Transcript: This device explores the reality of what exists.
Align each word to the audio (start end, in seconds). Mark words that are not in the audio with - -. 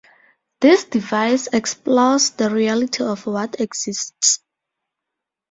This 0.61 0.85
device 0.85 1.45
explores 1.53 2.31
the 2.31 2.49
reality 2.49 3.03
of 3.03 3.27
what 3.27 3.59
exists. 3.61 4.39